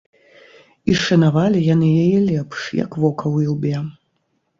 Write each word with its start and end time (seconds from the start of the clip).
І 0.93 0.93
шанавалі 1.01 1.61
яны 1.73 1.89
яе 2.05 2.19
лепш, 2.29 2.57
як 2.79 2.91
вока 3.05 3.25
ў 3.35 3.49
ілбе. 3.49 3.75